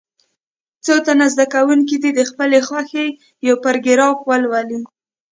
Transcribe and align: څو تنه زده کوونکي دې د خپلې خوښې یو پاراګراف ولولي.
څو 0.85 0.95
تنه 1.05 1.25
زده 1.33 1.45
کوونکي 1.53 1.95
دې 2.03 2.11
د 2.15 2.21
خپلې 2.29 2.59
خوښې 2.67 3.05
یو 3.47 3.55
پاراګراف 3.63 4.17
ولولي. 4.29 4.79